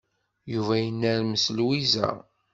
[0.53, 2.07] Yuba yennermes Lwiza.